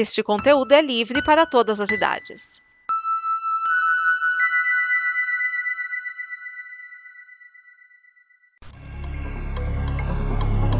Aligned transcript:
Este 0.00 0.22
conteúdo 0.22 0.70
é 0.70 0.80
livre 0.80 1.20
para 1.24 1.44
todas 1.44 1.80
as 1.80 1.90
idades. 1.90 2.62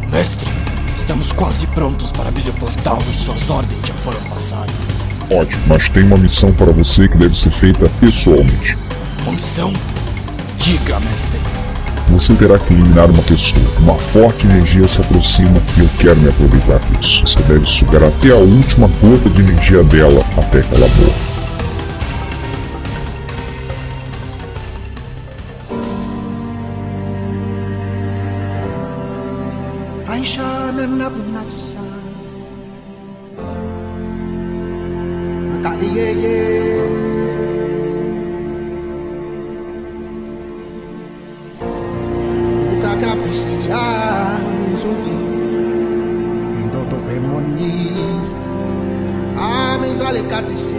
Mestre, 0.09 0.47
estamos 0.95 1.33
quase 1.33 1.67
prontos 1.67 2.13
para 2.13 2.29
abrir 2.29 2.49
o 2.49 2.53
portal 2.61 2.99
e 3.13 3.19
suas 3.19 3.51
ordens 3.51 3.85
já 3.85 3.95
foram 4.05 4.23
passadas. 4.31 5.01
Ótimo, 5.35 5.67
mas 5.67 5.89
tem 5.89 6.05
uma 6.05 6.17
missão 6.17 6.55
para 6.55 6.71
você 6.71 7.09
que 7.09 7.17
deve 7.17 7.37
ser 7.37 7.51
feita 7.51 7.91
pessoalmente. 7.99 8.79
Uma 9.23 9.33
missão? 9.33 9.73
Diga, 10.59 11.01
mestre. 11.01 11.68
Você 12.09 12.35
terá 12.35 12.59
que 12.59 12.73
eliminar 12.73 13.11
uma 13.11 13.23
pessoa. 13.23 13.67
Uma 13.79 13.99
forte 13.99 14.47
energia 14.47 14.87
se 14.87 15.01
aproxima 15.01 15.63
e 15.77 15.81
eu 15.81 15.89
quero 15.99 16.21
me 16.21 16.29
aproveitar 16.29 16.81
disso. 16.91 17.27
Você 17.27 17.43
deve 17.43 17.67
sugar 17.67 18.05
até 18.05 18.31
a 18.31 18.37
última 18.37 18.89
gota 19.01 19.29
de 19.31 19.43
energia 19.43 19.83
dela 19.85 20.25
até 20.37 20.63
que 20.63 20.75
ela 20.75 20.89
morra. 20.89 21.38
Amizale 49.99 50.23
katise 50.23 50.75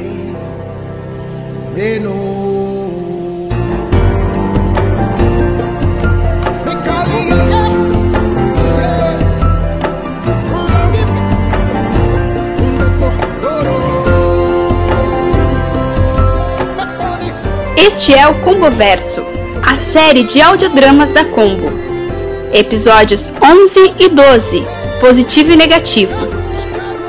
Meno 1.75 2.39
Este 17.75 18.13
é 18.13 18.27
o 18.27 18.35
Combo 18.41 18.71
Verso, 18.71 19.21
a 19.67 19.75
série 19.75 20.23
de 20.23 20.41
audiodramas 20.41 21.09
da 21.09 21.25
Combo. 21.25 21.71
Episódios 22.53 23.29
11 23.43 23.95
e 23.99 24.09
12, 24.09 24.65
Positivo 25.01 25.51
e 25.51 25.55
Negativo. 25.57 26.38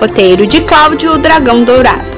Roteiro 0.01 0.47
de 0.47 0.63
Cláudio 0.63 1.19
Dragão 1.19 1.63
Dourado. 1.63 2.10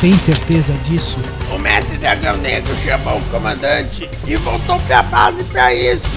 Tem 0.00 0.18
certeza 0.18 0.72
disso? 0.84 1.18
O 1.54 1.58
mestre 1.58 1.98
Dragão 1.98 2.36
Negro 2.38 2.74
chamou 2.82 3.18
o 3.18 3.24
comandante 3.24 4.08
e 4.26 4.36
voltou 4.36 4.78
pra 4.80 5.02
base 5.02 5.44
pra 5.44 5.74
isso. 5.74 6.08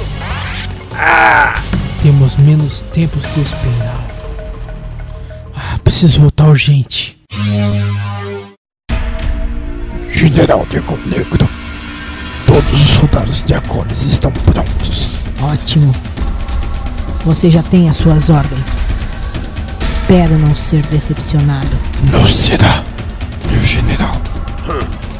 Ah! 0.93 1.61
Temos 2.01 2.35
menos 2.37 2.81
tempo 2.93 3.17
do 3.17 3.27
que 3.27 3.37
eu 3.37 3.43
esperava. 3.43 4.13
Ah, 5.55 5.77
preciso 5.83 6.21
voltar 6.21 6.47
urgente. 6.47 7.17
General 10.09 10.65
Dragão 10.65 10.97
Negro, 11.05 11.49
todos 12.47 12.73
os 12.73 12.89
soldados 12.89 13.43
dracones 13.43 14.03
estão 14.03 14.31
prontos. 14.31 15.19
Ótimo. 15.41 15.93
Você 17.25 17.49
já 17.49 17.63
tem 17.63 17.89
as 17.89 17.97
suas 17.97 18.29
ordens. 18.29 18.77
Espero 19.81 20.37
não 20.37 20.55
ser 20.55 20.81
decepcionado. 20.83 21.77
Não 22.11 22.25
será, 22.27 22.83
meu 23.49 23.61
general. 23.61 24.21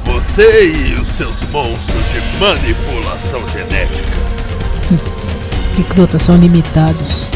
Você 0.06 0.72
e 0.72 0.94
os 1.00 1.08
seus 1.10 1.42
monstros 1.52 2.04
de 2.12 2.40
manipulação 2.40 3.42
genética. 3.50 4.24
Recrutas 5.78 6.22
são 6.22 6.38
limitados. 6.38 7.28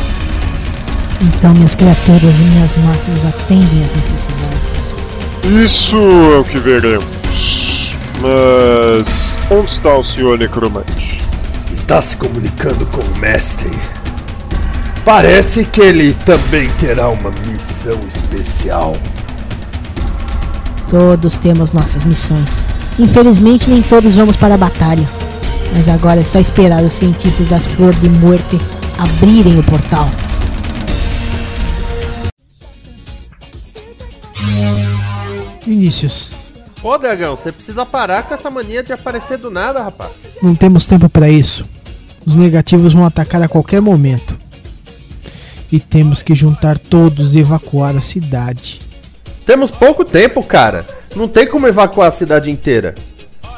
Então 1.21 1.53
minhas 1.53 1.73
criaturas 1.73 2.35
e 2.39 2.43
minhas 2.43 2.75
máquinas 2.77 3.25
atendem 3.25 3.83
às 3.83 3.93
necessidades. 3.93 4.77
Isso 5.65 5.95
é 5.95 6.39
o 6.39 6.43
que 6.43 6.59
veremos. 6.59 7.05
Mas 8.21 9.39
onde 9.49 9.71
está 9.71 9.95
o 9.95 10.03
senhor 10.03 10.37
necromante? 10.37 11.21
Está 11.73 12.01
se 12.01 12.17
comunicando 12.17 12.85
com 12.87 13.01
o 13.01 13.17
mestre. 13.17 13.71
Parece 15.05 15.63
que 15.63 15.79
ele 15.79 16.13
também 16.25 16.69
terá 16.79 17.07
uma 17.07 17.31
missão 17.31 17.99
especial. 18.07 18.97
Todos 20.89 21.37
temos 21.37 21.73
nossas 21.73 22.05
missões. 22.05 22.65
Infelizmente 22.97 23.69
nem 23.69 23.81
todos 23.81 24.15
vamos 24.15 24.35
para 24.35 24.55
a 24.55 24.57
batalha. 24.57 25.07
Mas 25.73 25.89
agora 25.89 26.21
é 26.21 26.23
só 26.23 26.39
esperar 26.39 26.81
os 26.83 26.93
cientistas 26.93 27.47
das 27.47 27.65
Flores 27.65 27.99
de 27.99 28.09
Muerte 28.09 28.57
abrirem 28.97 29.59
o 29.59 29.63
portal. 29.63 30.09
Vinícius, 35.65 36.31
Pô, 36.81 36.97
Dragão, 36.97 37.35
você 37.35 37.51
precisa 37.51 37.85
parar 37.85 38.23
com 38.23 38.33
essa 38.33 38.49
mania 38.49 38.83
de 38.83 38.93
aparecer 38.93 39.37
do 39.37 39.49
nada, 39.51 39.81
rapaz. 39.83 40.11
não 40.41 40.55
temos 40.55 40.87
tempo 40.87 41.09
para 41.09 41.27
isso. 41.29 41.65
Os 42.25 42.35
negativos 42.35 42.93
vão 42.93 43.05
atacar 43.05 43.41
a 43.41 43.47
qualquer 43.47 43.81
momento. 43.81 44.37
E 45.71 45.79
temos 45.79 46.21
que 46.21 46.33
juntar 46.33 46.77
todos 46.77 47.35
e 47.35 47.39
evacuar 47.39 47.97
a 47.97 48.01
cidade. 48.01 48.79
Temos 49.47 49.71
pouco 49.71 50.03
tempo, 50.03 50.43
cara. 50.43 50.85
Não 51.15 51.25
tem 51.25 51.47
como 51.47 51.65
evacuar 51.67 52.09
a 52.09 52.11
cidade 52.11 52.51
inteira. 52.51 52.93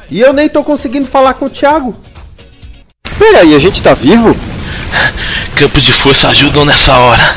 E 0.08 0.20
eu 0.20 0.32
nem 0.32 0.48
tô 0.48 0.64
conseguindo 0.64 1.08
falar 1.08 1.34
com 1.34 1.46
o 1.46 1.50
Thiago. 1.50 1.96
Peraí, 3.18 3.56
a 3.56 3.60
gente 3.60 3.82
tá 3.82 3.96
vivo? 3.96 4.36
Campos 5.56 5.82
de 5.82 5.92
força 5.92 6.30
ajudam 6.30 6.64
nessa 6.64 6.96
hora. 6.96 7.36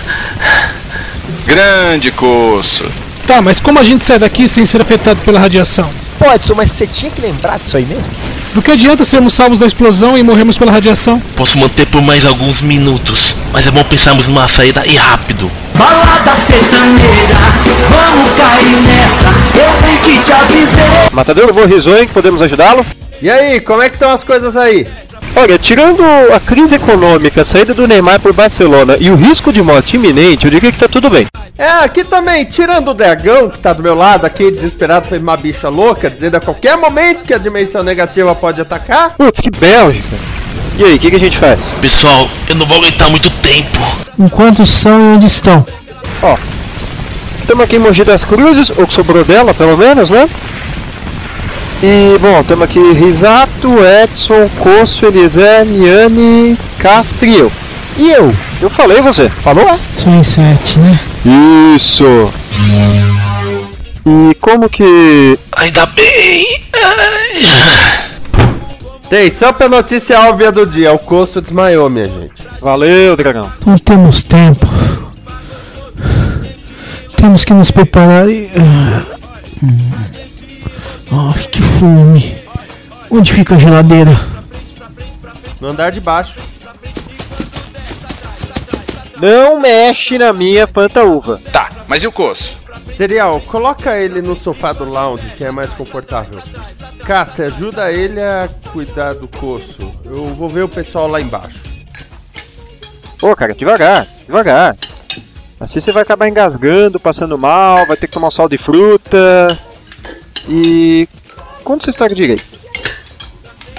Grande 1.47 2.13
coço. 2.13 2.85
Tá, 3.27 3.41
mas 3.41 3.59
como 3.59 3.79
a 3.79 3.83
gente 3.83 4.05
sai 4.05 4.19
daqui 4.19 4.47
sem 4.47 4.67
ser 4.67 4.83
afetado 4.83 5.21
pela 5.23 5.41
radiação? 5.41 5.91
Pode, 6.19 6.55
mas 6.55 6.71
você 6.71 6.87
tinha 6.87 7.11
que 7.11 7.23
lembrar 7.23 7.59
disso 7.59 7.77
aí 7.79 7.87
mesmo? 7.87 8.05
Do 8.55 8.61
que 8.61 8.71
adianta 8.71 9.03
sermos 9.03 9.33
salvos 9.33 9.61
da 9.61 9.67
explosão 9.67 10.17
e 10.17 10.23
morrermos 10.23 10.59
pela 10.59 10.71
radiação? 10.71 11.19
Posso 11.35 11.57
manter 11.57 11.87
por 11.87 12.03
mais 12.03 12.27
alguns 12.27 12.61
minutos, 12.61 13.35
mas 13.51 13.67
é 13.67 13.71
bom 13.71 13.83
pensarmos 13.83 14.29
numa 14.29 14.47
saída 14.47 14.87
e 14.87 14.97
rápido. 14.97 15.51
Balada 15.83 16.37
sertaneja, 16.37 17.35
vamos 17.91 18.31
cair 18.37 18.77
nessa, 18.83 19.27
eu 19.59 19.83
tenho 19.83 20.01
que 20.01 20.25
te 20.25 20.33
avisar. 20.33 21.11
Matador, 21.11 21.53
vou 21.53 21.67
risonho 21.67 22.07
que 22.07 22.13
podemos 22.13 22.41
ajudá-lo? 22.41 22.87
E 23.21 23.29
aí, 23.29 23.61
como 23.61 23.83
é 23.83 23.89
que 23.89 23.97
estão 23.97 24.13
as 24.13 24.23
coisas 24.23 24.57
aí? 24.57 24.87
Olha, 25.35 25.59
tirando 25.59 26.05
a 26.33 26.39
crise 26.39 26.77
econômica, 26.77 27.43
a 27.43 27.45
saída 27.45 27.75
do 27.75 27.89
Neymar 27.89 28.21
por 28.21 28.33
Barcelona 28.33 28.97
e 29.01 29.11
o 29.11 29.17
risco 29.17 29.53
de 29.53 29.61
morte 29.61 29.97
iminente, 29.97 30.45
eu 30.45 30.53
diria 30.53 30.71
que 30.71 30.79
tá 30.79 30.87
tudo 30.87 31.11
bem. 31.11 31.27
É, 31.59 31.69
aqui 31.69 32.05
também, 32.05 32.45
tirando 32.45 32.93
o 32.93 32.95
dragão 32.95 33.49
que 33.49 33.59
tá 33.59 33.73
do 33.73 33.83
meu 33.83 33.97
lado 33.97 34.25
aqui, 34.25 34.53
desesperado, 34.53 35.09
foi 35.09 35.19
uma 35.19 35.37
bicha 35.37 35.69
louca, 35.69 36.09
dizendo 36.09 36.37
a 36.37 36.41
qualquer 36.41 36.77
momento 36.77 37.25
que 37.25 37.35
a 37.35 37.39
dimensão 37.39 37.83
negativa 37.83 38.33
pode 38.37 38.61
atacar. 38.61 39.17
Putz, 39.17 39.41
que 39.41 39.51
Bélgica. 39.51 40.17
E 40.79 40.85
aí, 40.85 40.95
o 40.95 40.99
que, 40.99 41.11
que 41.11 41.17
a 41.17 41.21
gente 41.21 41.39
faz? 41.39 41.61
Pessoal, 41.81 42.29
eu 42.49 42.55
não 42.55 42.67
vou 42.67 42.79
aguentar 42.79 43.11
muito 43.11 43.29
tempo. 43.43 43.79
Enquanto 44.19 44.65
são 44.65 44.99
e 44.99 45.17
onde 45.17 45.27
estão? 45.27 45.65
Ó, 46.23 46.37
estamos 47.41 47.65
aqui 47.65 47.77
em 47.77 47.81
Mogi 47.81 48.05
das 48.05 48.25
Cruzes, 48.25 48.71
ou 48.71 48.87
que 48.87 48.95
sobrou 48.95 49.25
dela, 49.25 49.53
pelo 49.53 49.77
menos, 49.77 50.09
né? 50.09 50.29
E, 51.83 52.17
bom, 52.21 52.45
temos 52.45 52.63
aqui 52.63 52.79
Risato, 52.93 53.69
Edson, 54.03 54.49
Coço, 54.61 55.05
Eliezer, 55.05 55.67
Miane, 55.67 56.57
Castro 56.79 57.27
e 57.27 57.39
eu. 57.39 57.53
E 57.99 58.11
eu? 58.11 58.33
Eu 58.61 58.71
falei 58.71 59.03
você. 59.03 59.29
Falou? 59.29 59.79
Só 59.99 60.11
em 60.11 60.23
sete, 60.23 60.79
né? 60.79 61.01
Isso. 61.75 62.33
E 64.07 64.35
como 64.41 64.69
que... 64.69 65.37
Ainda 65.57 65.87
bem. 65.87 66.63
Ai. 66.73 67.43
Tem, 69.11 69.31
só 69.31 69.53
pra 69.53 69.69
notícia 69.69 70.21
óbvia 70.21 70.53
do 70.53 70.65
dia, 70.65 70.93
o 70.93 70.99
Costo 71.01 71.41
desmaiou, 71.41 71.91
minha 71.91 72.07
gente. 72.07 72.47
Valeu, 72.61 73.17
dragão. 73.17 73.53
Não 73.67 73.77
temos 73.77 74.23
tempo. 74.23 74.67
Temos 77.23 77.45
que 77.45 77.55
nos 77.55 77.71
preparar 77.71 78.29
e. 78.29 78.51
ah, 78.59 79.17
hum. 79.63 79.91
Ai, 81.13 81.45
que 81.45 81.63
fome. 81.63 82.37
Onde 83.09 83.33
fica 83.33 83.55
a 83.55 83.59
geladeira? 83.61 84.11
No 85.61 85.69
andar 85.69 85.93
de 85.93 86.01
baixo. 86.01 86.41
Não 89.21 89.61
mexe 89.61 90.19
na 90.19 90.33
minha 90.33 90.67
pantaúva. 90.67 91.41
Tá, 91.53 91.71
mas 91.87 92.03
e 92.03 92.09
o 92.09 92.13
coço? 92.13 92.57
Cereal, 92.97 93.41
coloca 93.43 93.97
ele 93.97 94.21
no 94.21 94.35
sofá 94.35 94.73
do 94.73 94.85
lounge, 94.85 95.31
que 95.37 95.45
é 95.45 95.53
mais 95.53 95.73
confortável. 95.73 96.43
Caster, 97.07 97.47
ajuda 97.47 97.93
ele 97.93 98.21
a 98.21 98.49
cuidar 98.73 99.15
do 99.15 99.29
coço. 99.29 99.93
Eu 100.05 100.25
vou 100.25 100.49
ver 100.49 100.65
o 100.65 100.69
pessoal 100.69 101.07
lá 101.07 101.21
embaixo. 101.21 101.63
Pô, 103.21 103.37
cara, 103.37 103.55
devagar, 103.55 104.09
devagar. 104.27 104.77
Assim 105.63 105.79
você 105.79 105.93
vai 105.93 106.03
acabar 106.03 106.29
engasgando, 106.29 106.99
passando 106.99 107.39
mal, 107.39 107.87
vai 107.87 107.97
ter 107.97 108.09
que 108.09 108.13
tomar 108.13 108.27
um 108.29 108.33
sal 108.33 108.49
de 108.49 108.59
fruta. 108.59 109.57
E. 110.49 111.09
Conta 111.63 111.85
essa 111.85 111.91
história 111.91 112.17
direito. 112.17 112.45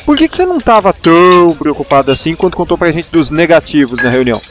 Por 0.06 0.18
que, 0.18 0.30
que 0.30 0.36
você 0.36 0.46
não 0.46 0.62
tava 0.62 0.94
tão 0.94 1.54
preocupado 1.60 2.10
assim 2.10 2.36
quando 2.36 2.56
contou 2.56 2.78
pra 2.78 2.92
gente 2.92 3.10
dos 3.12 3.30
negativos 3.30 4.02
na 4.02 4.10
reunião? 4.10 4.42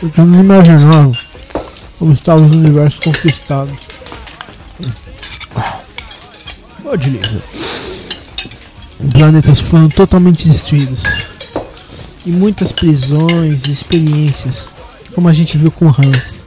Eu 0.00 0.24
não 0.24 0.40
imaginava 0.40 1.12
como 1.98 2.12
estavam 2.12 2.46
os 2.46 2.54
universos 2.54 3.00
conquistados. 3.00 3.74
Ô, 6.84 6.96
Dilisa. 6.96 7.42
Planetas 9.12 9.60
foram 9.60 9.88
totalmente 9.88 10.46
destruídos. 10.46 11.02
E 12.24 12.30
muitas 12.30 12.70
prisões 12.70 13.64
e 13.66 13.72
experiências, 13.72 14.70
como 15.14 15.28
a 15.28 15.32
gente 15.32 15.56
viu 15.58 15.70
com 15.70 15.88
Hans. 15.88 16.44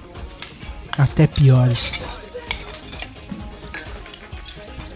Até 0.98 1.28
piores. 1.28 2.06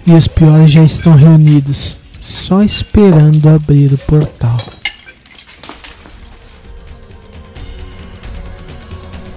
E 0.06 0.14
os 0.14 0.28
piores 0.28 0.72
já 0.72 0.84
estão 0.84 1.14
reunidos, 1.14 2.00
só 2.22 2.62
esperando 2.62 3.50
abrir 3.50 3.92
o 3.94 3.98
portal. 3.98 4.58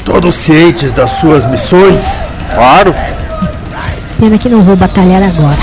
Todos 0.04 0.36
cientes 0.36 0.94
das 0.94 1.10
suas 1.12 1.44
missões? 1.46 2.04
Claro. 2.54 2.94
Pena 4.18 4.38
que 4.38 4.48
não 4.48 4.62
vou 4.62 4.76
batalhar 4.76 5.22
agora. 5.22 5.62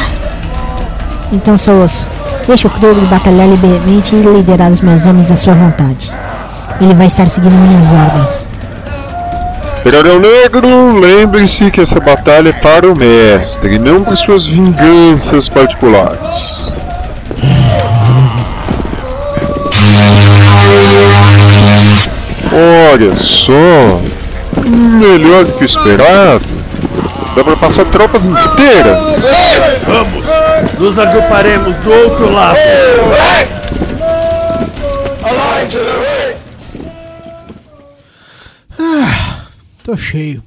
Então, 1.32 1.58
seu 1.58 1.82
osso, 1.82 2.06
deixa 2.48 2.68
o 2.68 2.72
Krug 2.72 3.00
batalhar 3.06 3.48
livremente 3.48 4.16
e 4.16 4.22
liderar 4.22 4.72
os 4.72 4.82
meus 4.82 5.06
homens 5.06 5.30
à 5.30 5.36
sua 5.36 5.54
vontade. 5.54 6.12
Ele 6.82 6.94
vai 6.94 7.08
estar 7.08 7.28
seguindo 7.28 7.54
minhas 7.54 7.94
ordens. 7.94 8.57
Dragão 9.88 10.20
Negro, 10.20 11.00
lembre-se 11.00 11.72
que 11.72 11.80
essa 11.80 11.98
batalha 11.98 12.50
é 12.50 12.52
para 12.52 12.92
o 12.92 12.94
mestre, 12.94 13.80
não 13.80 14.04
para 14.04 14.18
suas 14.18 14.46
vinganças 14.46 15.48
particulares. 15.48 16.74
Olha 22.92 23.16
só, 23.16 24.02
melhor 24.68 25.46
do 25.46 25.54
que 25.54 25.64
o 25.64 25.66
esperado. 25.66 26.46
Dá 27.34 27.44
pra 27.46 27.56
passar 27.56 27.86
tropas 27.86 28.26
inteiras. 28.26 29.24
Vamos! 29.88 30.26
Nos 30.78 31.00
agruparemos 31.00 31.78
do 31.78 31.94
outro 31.94 32.34
lado! 32.34 32.58
Tô 39.88 39.96
cheio. 39.96 40.44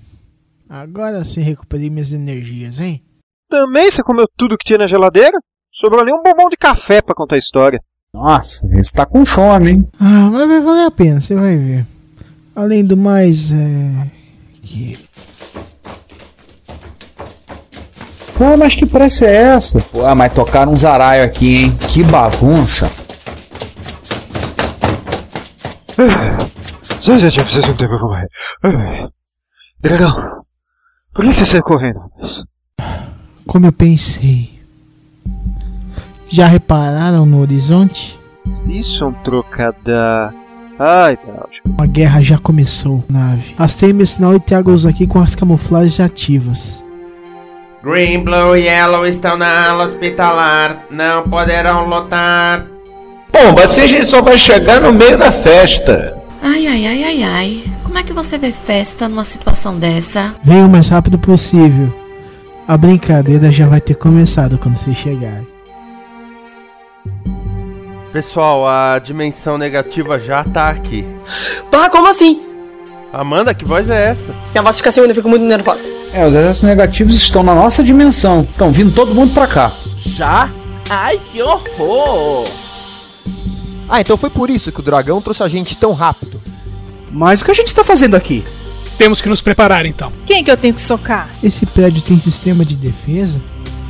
Agora 0.68 1.24
sim 1.24 1.40
recuperei 1.40 1.88
minhas 1.88 2.12
energias, 2.12 2.78
hein? 2.78 3.02
Também 3.48 3.90
você 3.90 4.02
comeu 4.02 4.26
tudo 4.36 4.56
que 4.58 4.64
tinha 4.66 4.78
na 4.78 4.86
geladeira? 4.86 5.36
Sobrou 5.72 6.04
nem 6.04 6.14
um 6.14 6.22
bombom 6.22 6.50
de 6.50 6.56
café 6.58 7.00
pra 7.00 7.14
contar 7.14 7.36
a 7.36 7.38
história. 7.38 7.80
Nossa, 8.12 8.60
você 8.68 8.92
tá 8.92 9.06
com 9.06 9.24
fome, 9.24 9.70
hein? 9.70 9.88
Ah, 9.98 10.28
mas 10.30 10.46
vai 10.46 10.60
valer 10.60 10.86
a 10.86 10.90
pena, 10.90 11.20
você 11.22 11.34
vai 11.34 11.56
ver. 11.56 11.86
Além 12.54 12.84
do 12.84 12.96
mais, 12.96 13.50
é. 13.50 14.10
que- 14.62 14.98
Pô, 18.36 18.56
mas 18.58 18.74
que 18.74 18.84
pressa 18.86 19.26
é 19.26 19.34
essa? 19.34 19.80
Pô, 19.80 20.14
mas 20.14 20.32
tocaram 20.34 20.72
um 20.72 20.76
zaraio 20.78 21.24
aqui, 21.24 21.62
hein? 21.64 21.76
Que 21.88 22.02
bagunça. 22.04 22.90
Só 27.00 27.18
já 27.18 27.30
tinha 27.30 27.44
preciso 27.44 27.66
de 27.66 27.72
um 27.72 27.76
tempo 27.76 27.90
pra 27.90 27.98
correr. 28.00 29.08
Dragão, 29.82 30.42
por 31.14 31.24
que 31.24 31.34
você 31.34 31.46
saiu 31.46 31.62
correndo? 31.62 31.98
rapaz? 32.00 32.44
Como 33.46 33.66
eu 33.66 33.72
pensei. 33.72 34.60
Já 36.28 36.46
repararam 36.46 37.24
no 37.24 37.40
horizonte? 37.40 38.18
Isso 38.68 39.02
é 39.02 39.06
um 39.06 39.12
trocada. 39.24 40.32
Ai, 40.78 41.16
Cláudio. 41.16 41.62
A 41.78 41.86
guerra 41.86 42.20
já 42.20 42.38
começou, 42.38 43.02
nave. 43.08 43.54
Astei 43.56 43.92
meu 43.92 44.06
sinal 44.06 44.34
e 44.34 44.40
trago-os 44.40 44.84
aqui 44.84 45.06
com 45.06 45.18
as 45.20 45.34
camuflagens 45.34 45.98
ativas. 45.98 46.84
Green, 47.82 48.22
Blue 48.22 48.54
e 48.56 48.64
Yellow 48.66 49.06
estão 49.06 49.36
na 49.38 49.70
ala 49.70 49.84
hospitalar. 49.84 50.84
Não 50.90 51.22
poderão 51.24 51.88
lotar. 51.88 52.66
Pomba, 53.32 53.64
assim 53.64 53.80
a 53.80 53.86
gente 53.86 54.06
só 54.06 54.20
vai 54.20 54.36
chegar 54.38 54.80
no 54.80 54.92
meio 54.92 55.16
da 55.16 55.32
festa. 55.32 56.16
Ai, 56.42 56.66
ai, 56.66 56.86
ai, 56.86 57.04
ai, 57.04 57.22
ai. 57.22 57.69
Como 57.90 57.98
é 57.98 58.04
que 58.04 58.12
você 58.12 58.38
vê 58.38 58.52
festa 58.52 59.08
numa 59.08 59.24
situação 59.24 59.76
dessa? 59.76 60.32
Venha 60.44 60.64
o 60.64 60.68
mais 60.68 60.86
rápido 60.86 61.18
possível. 61.18 61.92
A 62.66 62.76
brincadeira 62.76 63.50
já 63.50 63.66
vai 63.66 63.80
ter 63.80 63.96
começado 63.96 64.56
quando 64.58 64.76
vocês 64.76 64.96
chegarem. 64.96 65.44
Pessoal, 68.12 68.64
a 68.64 68.96
dimensão 69.00 69.58
negativa 69.58 70.20
já 70.20 70.44
tá 70.44 70.68
aqui. 70.68 71.04
Pá, 71.68 71.90
como 71.90 72.06
assim? 72.06 72.40
Amanda, 73.12 73.52
que 73.52 73.64
voz 73.64 73.90
é 73.90 74.10
essa? 74.10 74.36
Minha 74.52 74.62
voz 74.62 74.76
fica 74.76 74.90
assim 74.90 75.00
quando 75.00 75.10
eu 75.10 75.16
fico 75.16 75.28
muito 75.28 75.44
nervosa. 75.44 75.90
É, 76.12 76.24
os 76.24 76.32
exércitos 76.32 76.68
negativos 76.68 77.16
estão 77.16 77.42
na 77.42 77.56
nossa 77.56 77.82
dimensão. 77.82 78.42
Estão 78.42 78.70
vindo 78.70 78.92
todo 78.92 79.16
mundo 79.16 79.34
pra 79.34 79.48
cá. 79.48 79.74
Já? 79.96 80.48
Ai, 80.88 81.20
que 81.32 81.42
horror! 81.42 82.44
Ah, 83.88 84.00
então 84.00 84.16
foi 84.16 84.30
por 84.30 84.48
isso 84.48 84.70
que 84.70 84.78
o 84.78 84.84
dragão 84.84 85.20
trouxe 85.20 85.42
a 85.42 85.48
gente 85.48 85.74
tão 85.74 85.92
rápido. 85.92 86.40
Mas 87.10 87.40
o 87.40 87.44
que 87.44 87.50
a 87.50 87.54
gente 87.54 87.74
tá 87.74 87.82
fazendo 87.82 88.14
aqui? 88.14 88.44
Temos 88.96 89.20
que 89.20 89.28
nos 89.28 89.40
preparar 89.40 89.86
então. 89.86 90.12
Quem 90.26 90.44
que 90.44 90.50
eu 90.50 90.56
tenho 90.56 90.74
que 90.74 90.80
socar? 90.80 91.28
Esse 91.42 91.64
prédio 91.66 92.02
tem 92.02 92.18
sistema 92.18 92.64
de 92.64 92.76
defesa? 92.76 93.40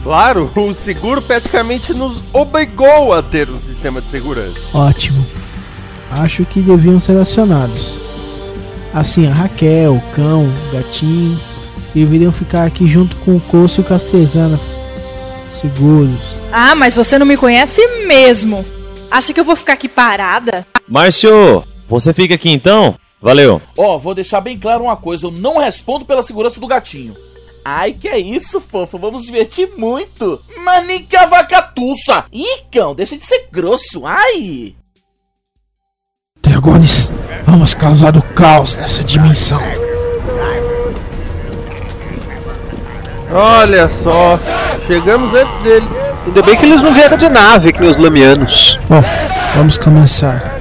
Claro, 0.02 0.50
o 0.56 0.72
seguro 0.72 1.20
praticamente 1.20 1.92
nos 1.92 2.24
obrigou 2.32 3.12
a 3.12 3.22
ter 3.22 3.50
um 3.50 3.56
sistema 3.56 4.00
de 4.00 4.10
segurança. 4.10 4.60
Ótimo. 4.72 5.26
Acho 6.10 6.44
que 6.44 6.60
deviam 6.60 6.98
ser 6.98 7.16
acionados. 7.18 8.00
Assim, 8.94 9.28
a 9.28 9.34
Raquel, 9.34 9.94
o 9.94 10.00
cão, 10.12 10.46
o 10.46 10.72
gatinho 10.72 11.40
deveriam 11.94 12.32
ficar 12.32 12.64
aqui 12.66 12.86
junto 12.86 13.16
com 13.18 13.36
o 13.36 13.40
Coço 13.40 13.80
e 13.80 13.82
o 13.82 13.86
Castezana. 13.86 14.58
Seguros. 15.50 16.20
Ah, 16.52 16.74
mas 16.74 16.94
você 16.94 17.18
não 17.18 17.26
me 17.26 17.36
conhece 17.36 17.84
mesmo. 18.06 18.64
Acha 19.10 19.32
que 19.32 19.40
eu 19.40 19.44
vou 19.44 19.56
ficar 19.56 19.74
aqui 19.74 19.88
parada? 19.88 20.66
Márcio, 20.88 21.64
você 21.88 22.12
fica 22.12 22.34
aqui 22.34 22.50
então? 22.50 22.94
Valeu. 23.20 23.60
Ó, 23.76 23.98
vou 23.98 24.14
deixar 24.14 24.40
bem 24.40 24.58
claro 24.58 24.84
uma 24.84 24.96
coisa: 24.96 25.26
eu 25.26 25.30
não 25.30 25.58
respondo 25.58 26.04
pela 26.04 26.22
segurança 26.22 26.58
do 26.58 26.66
gatinho. 26.66 27.16
Ai, 27.64 27.92
que 27.92 28.08
é 28.08 28.18
isso, 28.18 28.60
fofo? 28.60 28.98
Vamos 28.98 29.24
divertir 29.24 29.70
muito. 29.76 30.40
Manica 30.64 31.26
vacatuça. 31.26 32.24
Ih, 32.32 32.64
cão, 32.72 32.94
deixa 32.94 33.16
de 33.16 33.26
ser 33.26 33.48
grosso. 33.52 34.06
Ai. 34.06 34.74
Dragones, 36.42 37.12
vamos 37.44 37.74
causar 37.74 38.16
o 38.16 38.22
caos 38.34 38.76
nessa 38.78 39.04
dimensão. 39.04 39.60
Olha 43.32 43.88
só, 44.02 44.38
chegamos 44.86 45.32
antes 45.34 45.56
deles. 45.58 45.92
Ainda 46.26 46.42
bem 46.42 46.56
que 46.56 46.66
eles 46.66 46.82
não 46.82 46.92
vieram 46.92 47.16
de 47.16 47.28
nave, 47.28 47.72
que 47.72 47.82
os 47.84 47.96
lamianos. 47.96 48.78
Bom, 48.88 49.02
vamos 49.54 49.78
começar. 49.78 50.58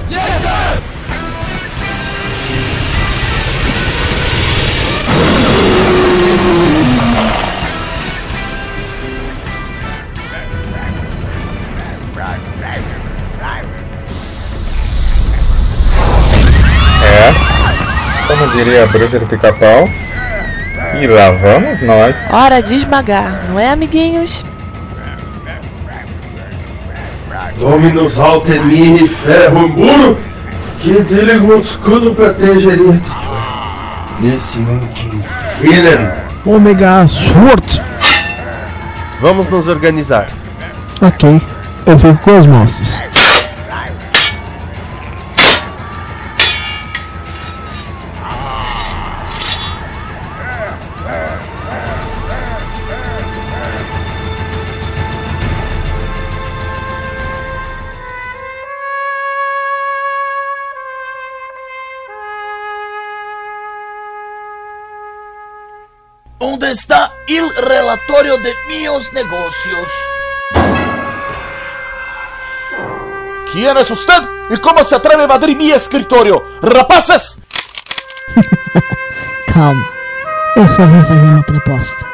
Como 18.30 18.46
diria 18.52 18.84
a 18.84 18.86
bruxa 18.86 19.18
do 19.18 19.26
pica-pau. 19.26 19.88
E 21.00 21.06
lá 21.06 21.30
vamos 21.32 21.82
nós. 21.82 22.16
Hora 22.30 22.62
de 22.62 22.76
esmagar, 22.76 23.44
não 23.48 23.58
é, 23.58 23.70
amiguinhos? 23.70 24.44
Dominus 27.58 28.18
Altemi 28.18 29.06
Ferro 29.08 29.68
Muro, 29.68 30.18
que 30.80 30.92
dele 31.02 31.60
escudo 31.60 32.14
proteja 32.14 32.70
ele. 32.70 33.00
Nesse 34.20 34.58
Monkey 34.58 35.20
Villain. 35.60 36.10
Omega 36.44 37.06
Sword. 37.08 37.82
Vamos 39.20 39.50
nos 39.50 39.66
organizar. 39.66 40.28
Ok, 41.02 41.40
eu 41.86 41.98
fico 41.98 42.18
com 42.18 42.38
os 42.38 42.46
monstros. 42.46 43.09
Relatorio 68.10 68.38
de 68.38 68.54
meus 68.68 69.12
negocios? 69.12 69.88
¿Quién 73.52 73.76
es 73.76 73.90
usted? 73.90 74.22
¿Y 74.50 74.56
cómo 74.58 74.84
se 74.84 74.96
atreve 74.96 75.22
a 75.22 75.24
invadir 75.24 75.56
mi 75.56 75.70
escritorio? 75.70 76.44
¡Rapaces! 76.62 77.40
Calma. 79.52 79.88
Eu 80.56 80.68
só 80.68 80.84
vim 80.86 81.02
fazer 81.04 81.26
uma 81.26 81.42
proposta. 81.42 82.06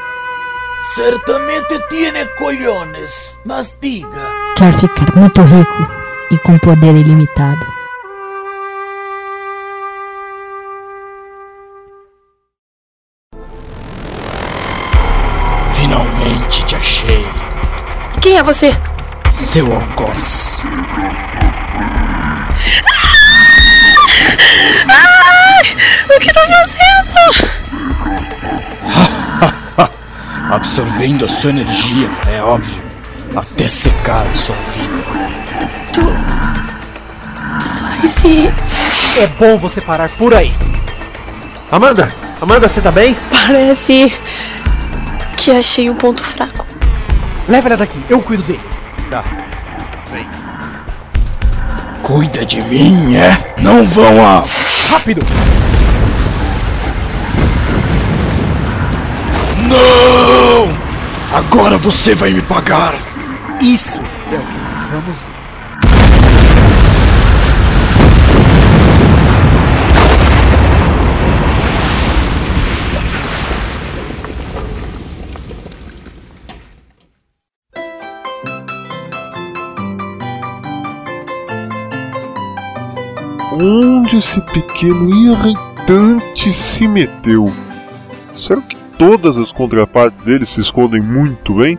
Certamente 0.94 1.78
tiene 1.88 2.26
collones, 2.36 3.36
mas 3.44 3.76
diga. 3.80 4.28
Quero 4.56 4.78
ficar 4.78 5.16
muito 5.16 5.42
rico 5.42 5.86
e 6.30 6.38
com 6.38 6.58
poder 6.58 6.94
ilimitado. 6.94 7.75
Te 16.66 16.76
achei, 16.76 17.22
Quem 18.20 18.36
é 18.38 18.42
você? 18.42 18.76
seu 19.32 19.66
algoz. 19.72 20.60
Ai! 24.88 25.76
O 26.16 26.20
que 26.20 26.32
tá 26.32 26.40
fazendo? 26.40 27.50
Absorvendo 30.52 31.24
a 31.24 31.28
sua 31.28 31.50
energia, 31.50 32.08
é 32.28 32.42
óbvio. 32.42 32.76
Até 33.36 33.68
secar 33.68 34.24
a 34.26 34.34
sua 34.34 34.54
vida. 34.74 34.98
Tu. 35.92 36.00
Tu 37.60 37.68
vai 37.82 38.08
se. 38.20 38.48
É 39.20 39.26
bom 39.38 39.58
você 39.58 39.80
parar 39.80 40.08
por 40.10 40.32
aí. 40.34 40.52
Amanda! 41.70 42.10
Amanda, 42.40 42.68
você 42.68 42.80
tá 42.80 42.90
bem? 42.92 43.14
Parece. 43.30 44.12
Que 45.46 45.52
achei 45.52 45.88
um 45.88 45.94
ponto 45.94 46.24
fraco. 46.24 46.66
Leva 47.46 47.68
ela 47.68 47.76
daqui, 47.76 48.04
eu 48.08 48.20
cuido 48.20 48.42
dele. 48.42 48.60
Tá. 49.08 49.22
Vem. 50.10 50.26
Cuida 52.02 52.44
de 52.44 52.60
mim, 52.62 53.14
é? 53.14 53.54
Não 53.56 53.86
vão 53.86 54.26
a. 54.26 54.44
Rápido! 54.90 55.24
Não! 59.68 61.38
Agora 61.38 61.78
você 61.78 62.12
vai 62.16 62.32
me 62.32 62.42
pagar! 62.42 62.94
Isso 63.62 64.02
é 64.32 64.34
o 64.34 64.40
que 64.40 64.58
nós 64.58 64.86
vamos 64.86 65.22
ver. 65.22 65.45
Onde 83.58 84.18
esse 84.18 84.38
pequeno 84.52 85.08
irritante 85.08 86.52
se 86.52 86.86
meteu? 86.86 87.50
Será 88.36 88.60
que 88.60 88.76
todas 88.98 89.34
as 89.38 89.50
contrapartes 89.50 90.22
dele 90.26 90.44
se 90.44 90.60
escondem 90.60 91.00
muito 91.00 91.54
bem? 91.54 91.78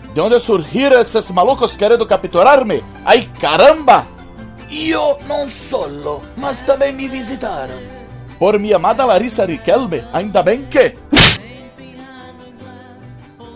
¿De 0.00 0.14
dónde 0.14 0.40
surgiram 0.40 0.98
esses 0.98 1.30
malucos 1.30 1.76
querendo 1.76 2.06
capturar-me? 2.06 2.82
¡Ay, 3.04 3.28
caramba! 3.38 4.06
Eu 4.70 5.18
não 5.28 5.50
solo, 5.50 6.22
mas 6.34 6.62
também 6.62 6.94
me 6.94 7.06
visitaram. 7.06 7.76
Por 8.38 8.58
minha 8.58 8.76
amada 8.76 9.04
Larissa 9.04 9.44
Riquelme, 9.44 10.04
ainda 10.14 10.42
bem 10.42 10.64
que... 10.64 10.94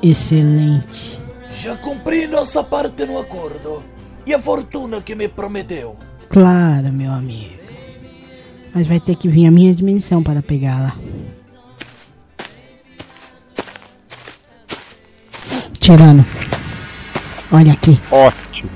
Excelente. 0.03 1.19
Já 1.49 1.75
cumpri 1.79 2.27
nossa 2.27 2.63
parte 2.63 3.07
no 3.07 3.19
acordo. 3.19 3.83
E 4.27 4.35
a 4.35 4.39
fortuna 4.39 5.01
que 5.01 5.15
me 5.15 5.27
prometeu. 5.27 5.97
Claro, 6.29 6.93
meu 6.93 7.11
amigo. 7.11 7.62
Mas 8.75 8.87
vai 8.87 8.99
ter 8.99 9.17
que 9.17 9.29
vir 9.29 9.47
a 9.47 9.51
minha 9.51 9.75
dimensão 9.75 10.23
para 10.23 10.43
pegá-la. 10.43 10.95
Tirano. 15.79 16.25
Olha 17.51 17.73
aqui. 17.73 18.01
Ótimo. 18.11 18.71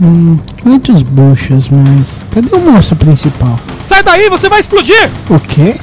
Hum, 0.00 0.38
muitos 0.64 1.02
buchas, 1.02 1.68
mas. 1.68 2.26
Cadê 2.32 2.54
o 2.54 2.58
monstro 2.60 2.96
principal? 2.96 3.58
Sai 3.84 4.02
daí, 4.02 4.28
você 4.28 4.48
vai 4.48 4.60
explodir! 4.60 5.10
O 5.28 5.38
quê? 5.38 5.76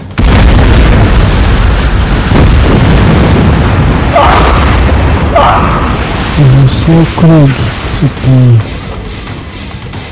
Você 6.64 6.92
é 6.92 6.96
o 6.96 7.06
Krug, 7.18 7.54
suponho. 8.00 8.85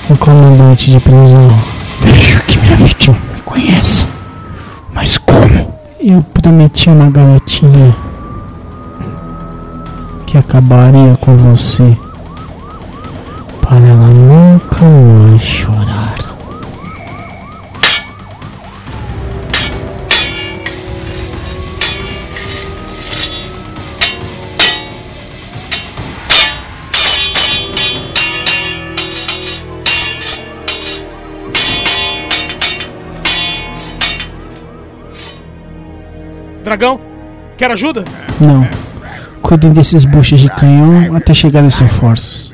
O 0.09 0.17
comandante 0.17 0.91
de 0.91 0.99
prisão. 0.99 1.49
Vejo 2.01 2.41
que 2.43 2.59
minha 2.59 2.75
vítima 2.75 3.17
me 3.33 3.41
conhece. 3.41 4.05
Mas 4.93 5.17
como? 5.17 5.73
Eu 5.99 6.21
prometi 6.33 6.89
uma 6.89 7.09
garotinha 7.09 7.95
que 10.27 10.37
acabaria 10.37 11.15
com 11.21 11.35
você. 11.37 11.97
Para 13.61 13.77
ela 13.77 14.07
nunca 14.07 14.85
mais 14.85 15.41
chorar. 15.41 15.92
Dragão, 36.73 36.99
quer 37.55 37.69
ajuda? 37.69 38.03
Não. 38.39 38.67
Cuidem 39.43 39.71
desses 39.71 40.05
buchas 40.05 40.39
de 40.39 40.49
canhão 40.49 41.15
até 41.15 41.31
chegar 41.31 41.61
nos 41.61 41.77
reforços. 41.77 42.51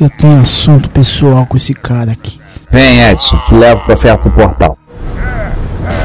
Eu 0.00 0.08
tenho 0.08 0.40
assunto 0.40 0.88
pessoal 0.88 1.44
com 1.46 1.56
esse 1.56 1.74
cara 1.74 2.12
aqui. 2.12 2.40
Vem, 2.70 3.02
Edson, 3.02 3.36
te 3.38 3.54
levo 3.56 3.84
pra 3.86 3.96
perto 3.96 4.28
do 4.28 4.30
portal. 4.30 4.78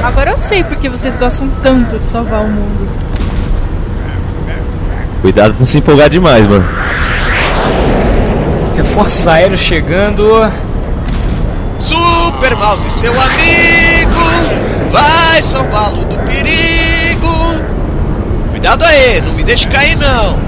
Agora 0.02 0.32
eu 0.32 0.38
sei 0.38 0.64
porque 0.64 0.90
vocês 0.90 1.16
gostam 1.16 1.48
tanto 1.62 2.00
de 2.00 2.06
salvar 2.06 2.42
o 2.42 2.50
mundo. 2.50 2.90
Cuidado 5.22 5.50
pra 5.50 5.60
não 5.60 5.66
se 5.66 5.78
empolgar 5.78 6.10
demais, 6.10 6.48
mano. 6.48 6.66
Reforços 8.75 9.28
aéreos 9.28 9.60
chegando. 9.60 10.24
Super 11.78 12.56
Mouse, 12.56 12.90
seu 13.00 13.14
amigo, 13.14 14.90
vai 14.92 15.44
salvá-lo 15.44 16.06
do 16.06 16.18
perigo. 16.24 16.75
Cuidado 18.65 18.84
aí, 18.84 19.22
não 19.22 19.34
me 19.34 19.43
deixe 19.43 19.67
cair 19.67 19.95
não. 19.95 20.39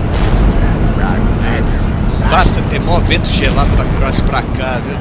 Não 2.19 2.27
basta 2.31 2.63
ter 2.63 2.81
mó 2.81 2.97
vento 2.97 3.29
gelado 3.29 3.77
da 3.77 3.86
cross 3.86 4.21
pra 4.21 4.41
cá, 4.41 4.81
viu? 4.83 4.97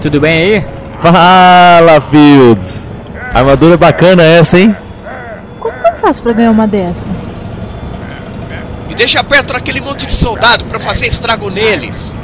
Tudo 0.00 0.22
bem 0.22 0.54
aí? 0.54 0.66
Fala, 1.02 2.00
Fields! 2.00 2.88
Armadura 3.34 3.76
bacana 3.76 4.22
essa, 4.22 4.58
hein? 4.58 4.74
Como 5.58 5.78
que 5.82 5.88
eu 5.90 5.96
faço 5.96 6.22
pra 6.22 6.32
ganhar 6.32 6.50
uma 6.50 6.66
dessa? 6.66 7.04
Me 8.88 8.94
deixa 8.94 9.22
perto 9.22 9.52
daquele 9.52 9.82
monte 9.82 10.06
de 10.06 10.14
soldado 10.14 10.64
pra 10.64 10.80
fazer 10.80 11.08
estrago 11.08 11.50
neles. 11.50 12.16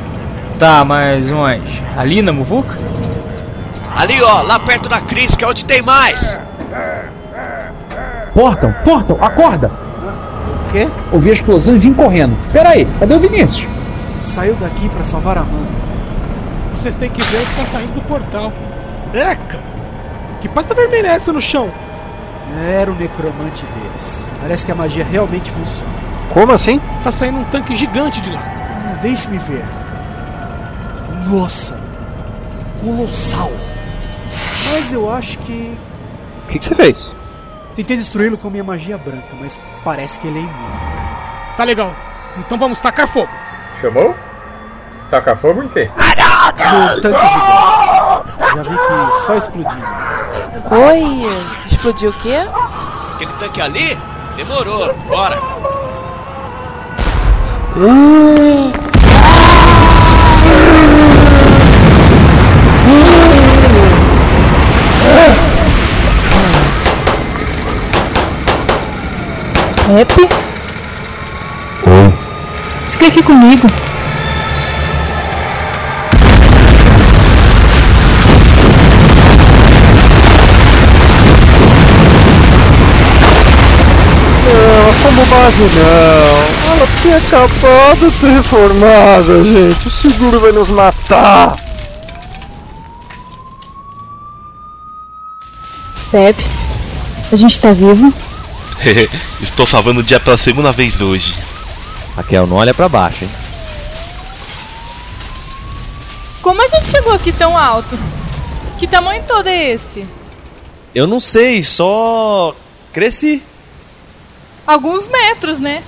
Tá, 0.59 0.83
mas 0.83 1.31
onde? 1.31 1.85
Ali 1.95 2.23
na 2.23 2.33
Muvuca? 2.33 2.79
Ali 3.95 4.23
ó, 4.23 4.41
lá 4.41 4.59
perto 4.61 4.89
da 4.89 4.99
Cris, 5.03 5.37
que 5.37 5.45
é 5.45 5.47
onde 5.47 5.67
tem 5.67 5.83
mais. 5.83 6.41
Portal, 8.33 8.73
Portal, 8.83 9.19
acorda! 9.21 9.86
O 10.67 10.73
quê? 10.73 10.89
Ouvi 11.13 11.31
a 11.31 11.33
explosão 11.33 11.77
e 11.77 11.79
vim 11.79 11.93
correndo. 11.93 12.37
Pera 12.53 12.71
aí, 12.71 12.85
cadê 12.99 13.15
o 13.15 13.21
Vinícius? 13.21 13.69
saiu 14.21 14.57
daqui 14.57 14.89
para 14.89 15.05
salvar 15.05 15.39
a 15.39 15.43
Amanda. 15.43 15.77
Vocês 16.73 16.97
têm 16.97 17.09
que 17.11 17.23
ver 17.23 17.43
o 17.43 17.47
que 17.47 17.57
tá 17.57 17.65
saindo 17.65 17.95
do 17.95 18.03
portal. 18.03 18.53
Eca! 19.15 19.63
Que 20.41 20.49
pasta 20.49 20.75
vermelha 20.75 21.09
é 21.09 21.11
essa 21.13 21.33
no 21.33 21.41
chão? 21.41 21.71
Era 22.79 22.91
o 22.91 22.95
necromante 22.95 23.65
deles. 23.67 24.31
Parece 24.41 24.67
que 24.67 24.73
a 24.73 24.75
magia 24.75 25.05
realmente 25.05 25.51
funciona. 25.51 25.93
Como 26.33 26.53
assim? 26.53 26.81
Tá 27.05 27.11
saindo 27.11 27.39
um 27.39 27.45
tanque 27.45 27.77
gigante 27.77 28.21
de 28.21 28.31
lá. 28.33 28.43
Ah, 28.43 28.99
Deixe-me 29.01 29.39
ver. 29.39 29.65
Nossa! 31.29 31.79
Colossal! 32.83 33.51
Mas 34.73 34.93
eu 34.93 35.11
acho 35.11 35.39
que. 35.39 35.79
O 36.45 36.49
que, 36.49 36.59
que 36.59 36.65
você 36.65 36.75
fez? 36.75 37.17
Tentei 37.77 37.99
destruí-lo 37.99 38.39
com 38.39 38.49
minha 38.49 38.65
magia 38.65 38.97
branca, 38.97 39.29
mas 39.39 39.61
parece 39.85 40.19
que 40.19 40.27
ele 40.27 40.39
é 40.39 40.43
imune. 40.43 40.81
Tá 41.59 41.65
legal. 41.65 41.93
Então 42.39 42.57
vamos 42.59 42.81
tacar 42.81 43.07
fogo. 43.07 43.29
Chamou? 43.83 44.15
Tacar 45.11 45.37
fogo 45.37 45.63
em 45.63 45.69
quê? 45.69 45.91
No 45.95 47.01
tanque 47.03 47.21
gigante. 47.29 48.57
Já 48.57 48.63
vi 48.63 48.77
que 48.77 49.27
só 49.27 49.35
explodiu. 49.35 49.79
Oi, 50.71 51.67
explodiu 51.67 52.11
o 52.11 52.15
quê? 52.15 52.49
Aquele 53.15 53.33
tanque 53.35 53.61
ali? 53.61 53.99
Demorou, 54.37 54.95
bora. 55.07 55.37
Rap? 69.87 70.13
Fica 72.91 73.07
aqui 73.07 73.23
comigo. 73.23 73.69
Não, 84.45 85.03
como 85.03 85.27
base 85.27 85.71
não. 85.77 86.73
Ela 86.73 86.87
tinha 87.01 87.19
acabado 87.19 88.11
de 88.11 88.19
ser 88.19 88.31
reformada, 88.31 89.45
gente. 89.45 89.87
O 89.87 89.91
seguro 89.91 90.41
vai 90.41 90.51
nos 90.51 90.69
matar. 90.69 91.55
Pepe, 96.11 96.45
a 97.31 97.37
gente 97.37 97.61
tá 97.61 97.73
vivo? 97.73 98.26
Estou 99.41 99.67
salvando 99.67 100.01
o 100.01 100.03
dia 100.03 100.21
pela 100.21 100.39
segunda 100.39 100.73
vez 100.73 101.01
hoje. 101.01 101.35
Raquel, 102.15 102.47
não 102.47 102.57
olha 102.57 102.75
pra 102.75 102.89
baixo, 102.89 103.25
hein? 103.25 103.31
Como 106.43 106.63
a 106.63 106.69
gente 106.69 106.87
chegou 106.87 107.13
aqui 107.13 107.33
tão 107.33 107.57
alto? 107.59 107.99
Que 108.79 108.87
tamanho 108.87 109.25
todo 109.27 109.49
é 109.49 109.73
esse? 109.73 110.07
Eu 110.95 111.07
não 111.07 111.19
sei, 111.19 111.63
só. 111.63 112.55
cresci. 112.93 113.43
Alguns 114.67 115.07
metros, 115.09 115.61
né? 115.61 115.83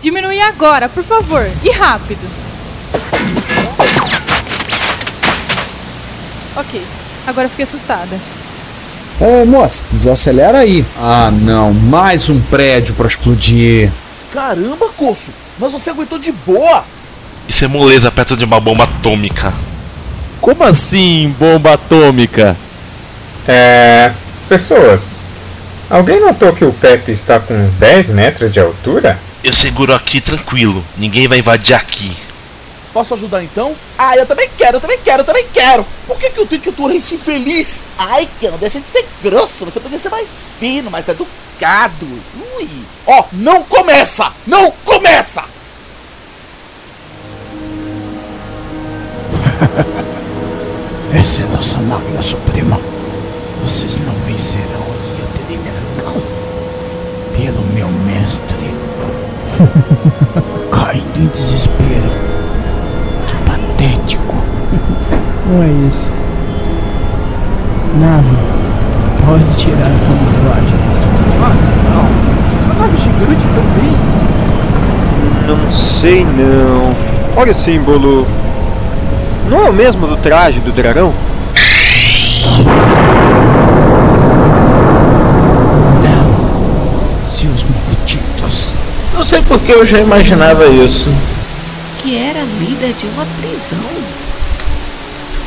Diminui 0.00 0.40
agora, 0.40 0.88
por 0.88 1.02
favor, 1.02 1.46
e 1.64 1.70
rápido. 1.70 2.28
Ok, 6.56 6.86
agora 7.26 7.46
eu 7.46 7.50
fiquei 7.50 7.64
assustada. 7.64 8.20
É, 9.20 9.44
moça, 9.44 9.86
desacelera 9.92 10.58
aí. 10.58 10.84
Ah, 10.96 11.30
não, 11.30 11.72
mais 11.72 12.28
um 12.28 12.40
prédio 12.40 12.94
pra 12.94 13.06
explodir. 13.06 13.92
Caramba, 14.32 14.88
Corso, 14.96 15.32
mas 15.58 15.72
você 15.72 15.90
aguentou 15.90 16.18
de 16.18 16.32
boa. 16.32 16.84
Isso 17.46 17.64
é 17.64 17.68
moleza 17.68 18.10
perto 18.10 18.36
de 18.36 18.44
uma 18.44 18.58
bomba 18.58 18.84
atômica. 18.84 19.52
Como 20.40 20.64
assim, 20.64 21.34
bomba 21.38 21.74
atômica? 21.74 22.56
É. 23.46 24.12
Pessoas. 24.48 25.20
Alguém 25.88 26.20
notou 26.20 26.52
que 26.52 26.64
o 26.64 26.72
Pepe 26.72 27.12
está 27.12 27.38
com 27.38 27.54
uns 27.54 27.74
10 27.74 28.10
metros 28.10 28.52
de 28.52 28.58
altura? 28.58 29.18
Eu 29.44 29.52
seguro 29.52 29.94
aqui 29.94 30.20
tranquilo, 30.20 30.84
ninguém 30.96 31.28
vai 31.28 31.38
invadir 31.38 31.74
aqui. 31.74 32.16
Posso 32.94 33.12
ajudar 33.14 33.42
então? 33.42 33.74
Ah, 33.98 34.16
eu 34.16 34.24
também 34.24 34.48
quero, 34.56 34.76
eu 34.76 34.80
também 34.80 35.00
quero, 35.00 35.22
eu 35.22 35.26
também 35.26 35.48
quero. 35.52 35.84
Por 36.06 36.16
que, 36.16 36.30
que 36.30 36.38
eu 36.38 36.46
tenho 36.46 36.62
que 36.62 36.68
aturar 36.68 36.94
esse 36.94 37.16
infeliz? 37.16 37.84
Ai, 37.98 38.30
Cão, 38.40 38.56
deixa 38.56 38.78
de 38.78 38.86
ser 38.86 39.04
grosso. 39.20 39.64
Você 39.64 39.80
podia 39.80 39.98
ser 39.98 40.10
mais 40.10 40.48
fino, 40.60 40.92
mais 40.92 41.08
educado. 41.08 42.06
Ui. 42.56 42.68
Ó, 43.04 43.24
não 43.32 43.64
começa! 43.64 44.32
Não 44.46 44.70
começa! 44.84 45.42
Essa 51.12 51.42
é 51.42 51.46
nossa 51.46 51.78
máquina 51.78 52.22
suprema. 52.22 52.78
Vocês 53.60 53.98
não 53.98 54.14
vencerão 54.20 54.86
e 55.16 55.20
eu 55.20 55.26
terei 55.34 55.58
minha 55.58 55.72
vingança. 55.72 56.40
Pelo 57.36 57.60
meu 57.72 57.88
mestre. 57.88 58.70
Caindo 60.70 61.18
em 61.18 61.26
desespero. 61.26 62.33
Não 65.46 65.62
é 65.62 65.86
isso. 65.86 66.14
Nave, 68.00 68.36
pode 69.26 69.44
tirar 69.56 69.86
a 69.86 70.06
camuflagem. 70.06 70.78
Ah, 71.42 71.54
não. 71.84 72.70
A 72.70 72.74
nave 72.74 72.96
gigante 72.96 73.46
também? 73.48 73.94
Não 75.46 75.70
sei 75.70 76.24
não. 76.24 76.96
Olha 77.36 77.52
o 77.52 77.54
símbolo. 77.54 78.26
Não 79.48 79.66
é 79.66 79.68
o 79.68 79.72
mesmo 79.72 80.06
do 80.06 80.16
traje 80.16 80.60
do 80.60 80.72
dragão? 80.72 81.12
Seus 87.22 87.64
malditos. 87.64 88.78
Não 89.12 89.22
sei 89.22 89.42
porque 89.42 89.72
eu 89.72 89.84
já 89.84 89.98
imaginava 89.98 90.66
isso. 90.66 91.10
Que 91.98 92.16
era 92.16 92.40
líder 92.42 92.94
de 92.94 93.06
uma 93.08 93.26
prisão. 93.38 94.13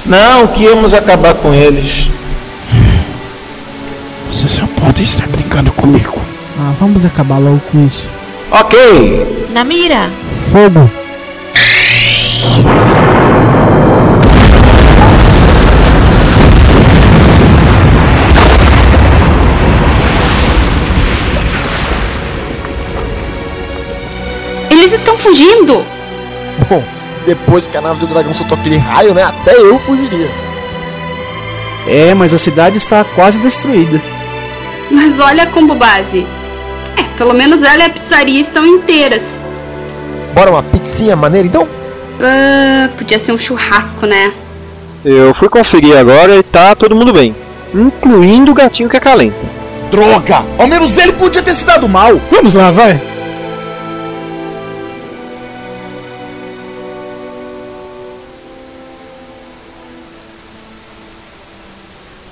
Não, 0.07 0.47
que 0.47 0.63
íamos 0.63 0.93
acabar 0.93 1.33
com 1.35 1.53
eles. 1.53 2.09
Você 4.25 4.47
só 4.47 4.65
pode 4.67 5.03
estar 5.03 5.27
brincando 5.27 5.71
comigo. 5.73 6.21
Ah, 6.57 6.73
vamos 6.79 7.03
acabar 7.03 7.37
logo 7.37 7.59
com 7.71 7.85
isso. 7.85 8.09
Ok. 8.49 9.47
Na 9.51 9.63
mira! 9.65 10.09
Fogo! 10.23 10.89
Eles 24.71 24.93
estão 24.93 25.17
fugindo! 25.17 25.85
Bom, 26.69 26.83
depois 27.27 27.65
que 27.65 27.75
a 27.75 27.81
nave 27.81 27.99
do 27.99 28.07
dragão 28.07 28.33
soltou 28.33 28.57
aquele 28.57 28.77
raio, 28.77 29.13
né? 29.13 29.21
Até 29.21 29.53
eu 29.57 29.77
fugiria. 29.79 30.29
É, 31.85 32.13
mas 32.13 32.33
a 32.33 32.37
cidade 32.37 32.77
está 32.77 33.03
quase 33.03 33.37
destruída. 33.39 34.01
Mas 34.89 35.19
olha 35.19 35.43
a 35.43 35.47
combo 35.47 35.75
base. 35.75 36.25
É, 36.95 37.03
pelo 37.17 37.33
menos 37.33 37.61
ela 37.61 37.83
e 37.83 37.85
a 37.85 37.89
pizzaria 37.89 38.39
estão 38.39 38.65
inteiras. 38.65 39.41
Bora 40.33 40.51
uma 40.51 40.63
pizzinha 40.63 41.17
maneira 41.17 41.47
então? 41.47 41.67
Ah, 42.21 42.89
podia 42.97 43.19
ser 43.19 43.33
um 43.33 43.37
churrasco, 43.37 44.05
né? 44.05 44.31
Eu 45.03 45.35
fui 45.35 45.49
conferir 45.49 45.97
agora 45.97 46.35
e 46.35 46.43
tá 46.43 46.75
todo 46.75 46.95
mundo 46.95 47.11
bem. 47.11 47.35
Incluindo 47.73 48.51
o 48.51 48.55
gatinho 48.55 48.89
que 48.89 48.97
acalenta. 48.97 49.37
Droga! 49.91 50.45
Ao 50.57 50.67
menos 50.67 50.97
ele 50.97 51.11
podia 51.13 51.41
ter 51.41 51.53
se 51.53 51.65
dado 51.65 51.87
mal! 51.89 52.19
Vamos 52.31 52.53
lá, 52.53 52.71
vai! 52.71 53.01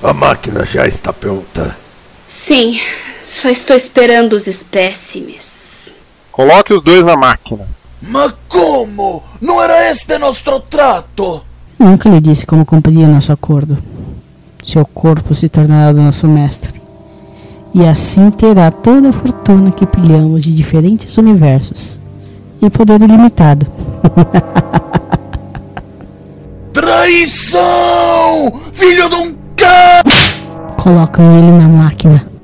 A 0.05 0.13
máquina 0.13 0.63
já 0.63 0.87
está 0.87 1.11
pronta. 1.11 1.75
Sim, 2.27 2.79
só 3.23 3.49
estou 3.49 3.75
esperando 3.75 4.33
os 4.33 4.45
espécimes. 4.45 5.95
Coloque 6.31 6.75
os 6.75 6.83
dois 6.83 7.03
na 7.03 7.17
máquina. 7.17 7.67
Mas 8.03 8.35
como? 8.47 9.23
Não 9.41 9.59
era 9.59 9.89
este 9.89 10.15
nosso 10.19 10.59
trato? 10.69 11.43
Nunca 11.79 12.07
lhe 12.07 12.21
disse 12.21 12.45
como 12.45 12.63
cumprir 12.63 13.07
nosso 13.07 13.31
acordo. 13.31 13.79
Seu 14.63 14.85
corpo 14.85 15.33
se 15.33 15.49
tornará 15.49 15.91
do 15.91 16.01
nosso 16.01 16.27
mestre. 16.27 16.79
E 17.73 17.83
assim 17.83 18.29
terá 18.29 18.69
toda 18.69 19.09
a 19.09 19.13
fortuna 19.13 19.71
que 19.71 19.87
pilhamos 19.87 20.43
de 20.43 20.53
diferentes 20.53 21.17
universos. 21.17 21.99
E 22.61 22.69
poder 22.69 23.01
ilimitado. 23.01 23.65
Traição! 26.71 28.61
Filho 28.71 29.09
de 29.09 29.15
um 29.15 29.25
c... 29.25 29.44
Colocam 30.77 31.37
ele 31.37 31.51
na 31.51 31.67
máquina. 31.67 32.34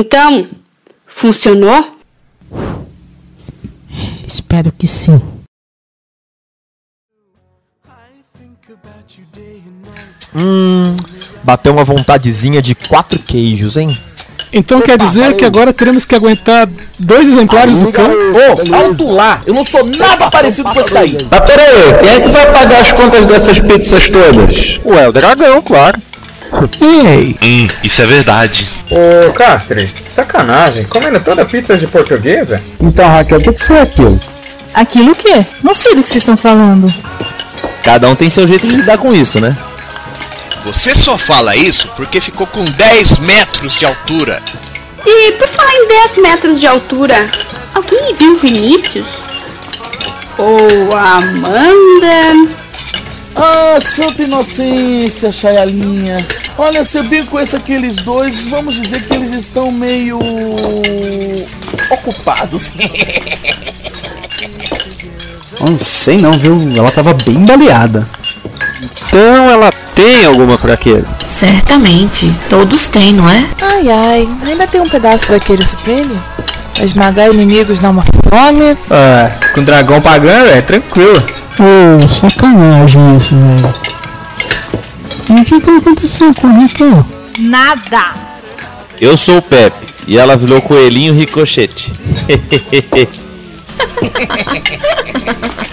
Então, 0.00 0.46
funcionou? 1.04 1.98
Espero 4.24 4.70
que 4.70 4.86
sim. 4.86 5.20
Hum, 10.32 10.96
bateu 11.42 11.72
uma 11.72 11.82
vontadezinha 11.82 12.62
de 12.62 12.76
quatro 12.76 13.18
queijos, 13.24 13.74
hein? 13.74 13.98
Então 14.52 14.80
quer 14.80 14.96
dizer 14.96 15.34
que 15.34 15.44
agora 15.44 15.72
teremos 15.72 16.04
que 16.04 16.14
aguentar 16.14 16.68
dois 16.96 17.28
exemplares 17.28 17.74
do 17.74 17.90
cão? 17.90 18.08
Ô, 18.08 18.74
alto 18.76 19.10
lá! 19.10 19.42
Eu 19.44 19.52
não 19.52 19.64
sou 19.64 19.84
nada 19.84 20.30
parecido 20.30 20.70
com 20.72 20.78
esse 20.78 20.94
daí! 20.94 21.18
Mas 21.28 21.40
peraí, 21.40 21.98
quem 22.00 22.10
é 22.12 22.20
que 22.20 22.28
vai 22.28 22.52
pagar 22.52 22.80
as 22.82 22.92
contas 22.92 23.26
dessas 23.26 23.58
pizzas 23.58 24.08
todas? 24.08 24.78
Ué, 24.84 25.08
o 25.08 25.12
dragão, 25.12 25.60
claro. 25.60 26.00
Ei! 26.80 27.36
Hum, 27.42 27.68
isso 27.82 28.02
é 28.02 28.06
verdade. 28.06 28.68
Ô, 28.90 29.32
Castre, 29.32 29.92
sacanagem, 30.10 30.84
comendo 30.84 31.20
toda 31.20 31.42
a 31.42 31.46
pizza 31.46 31.76
de 31.76 31.86
portuguesa? 31.86 32.62
Então, 32.80 33.08
Raquel, 33.08 33.38
o 33.38 33.42
que, 33.42 33.52
que 33.52 33.62
foi 33.62 33.80
aquilo? 33.80 34.20
Aquilo 34.74 35.12
o 35.12 35.16
quê? 35.16 35.46
Não 35.62 35.74
sei 35.74 35.94
do 35.94 36.02
que 36.02 36.08
vocês 36.08 36.22
estão 36.22 36.36
falando. 36.36 36.92
Cada 37.82 38.08
um 38.08 38.14
tem 38.14 38.30
seu 38.30 38.46
jeito 38.46 38.66
de 38.66 38.76
lidar 38.76 38.98
com 38.98 39.12
isso, 39.14 39.40
né? 39.40 39.56
Você 40.64 40.94
só 40.94 41.16
fala 41.16 41.56
isso 41.56 41.88
porque 41.96 42.20
ficou 42.20 42.46
com 42.46 42.64
10 42.64 43.18
metros 43.18 43.76
de 43.76 43.86
altura. 43.86 44.42
E 45.06 45.32
por 45.32 45.48
falar 45.48 45.72
em 45.74 45.88
10 45.88 46.18
metros 46.18 46.60
de 46.60 46.66
altura, 46.66 47.14
alguém 47.74 48.14
viu 48.14 48.36
Vinícius? 48.36 49.06
Ou 50.36 50.94
a 50.94 51.14
Amanda? 51.14 52.52
Ah, 53.40 53.78
santa 53.80 54.24
inocência, 54.24 55.30
Chayalinha. 55.30 56.26
Olha, 56.58 56.84
se 56.84 56.98
eu 56.98 57.04
bem 57.04 57.24
conheço 57.24 57.56
aqueles 57.56 57.94
dois, 57.96 58.44
vamos 58.48 58.74
dizer 58.74 59.06
que 59.06 59.14
eles 59.14 59.30
estão 59.30 59.70
meio. 59.70 60.18
ocupados. 61.90 62.72
Não 65.60 65.76
sei 65.78 66.16
não, 66.18 66.32
viu? 66.38 66.56
Ela 66.76 66.90
tava 66.90 67.14
bem 67.14 67.44
baleada. 67.44 68.08
Então 68.80 69.50
ela 69.50 69.70
tem 69.94 70.24
alguma 70.24 70.56
fraqueza? 70.56 71.06
Certamente. 71.28 72.32
Todos 72.48 72.86
têm, 72.86 73.12
não 73.12 73.28
é? 73.28 73.44
Ai 73.60 73.90
ai, 73.90 74.28
ainda 74.44 74.68
tem 74.68 74.80
um 74.80 74.88
pedaço 74.88 75.28
daquele 75.28 75.64
Supreme? 75.64 76.16
Pra 76.74 76.84
esmagar 76.84 77.28
inimigos 77.28 77.80
dá 77.80 77.90
uma 77.90 78.04
fome. 78.04 78.76
Ah, 78.88 79.32
com 79.52 79.60
o 79.62 79.64
dragão 79.64 80.00
pagando 80.00 80.50
é 80.50 80.60
tranquilo. 80.62 81.37
Ô, 81.60 82.06
sacanagem 82.06 83.16
isso, 83.16 83.34
velho. 83.34 83.74
E 85.28 85.40
o 85.40 85.44
que 85.44 85.60
que 85.60 85.70
aconteceu 85.70 86.32
com 86.34 86.46
a 86.46 86.52
Raquel? 86.52 87.04
Nada. 87.38 88.14
Eu 89.00 89.16
sou 89.16 89.38
o 89.38 89.42
Pepe 89.42 89.88
e 90.06 90.16
ela 90.16 90.36
virou 90.36 90.62
coelhinho 90.62 91.14
ricochete. 91.14 91.92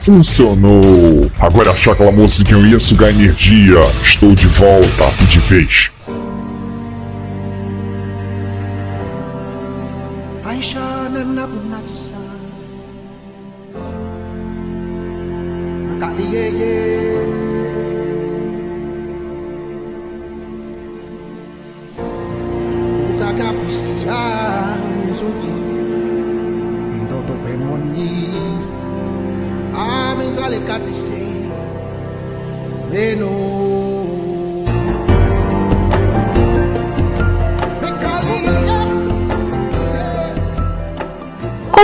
Funcionou! 0.00 1.30
Agora 1.38 1.72
achar 1.72 1.92
aquela 1.92 2.10
moça 2.10 2.42
que 2.42 2.52
eu 2.52 2.64
ia 2.66 2.80
sugar 2.80 3.10
energia. 3.10 3.80
Estou 4.02 4.34
de 4.34 4.46
volta 4.46 5.12
e 5.20 5.24
de 5.24 5.38
vez. 5.38 5.90